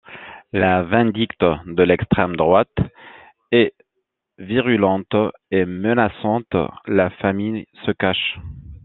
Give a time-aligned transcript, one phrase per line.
[0.51, 2.75] La vindicte de l'extrême droite
[3.51, 3.75] est
[4.39, 5.15] virulente
[5.51, 6.55] et menaçante,
[6.87, 8.39] la famille se cache.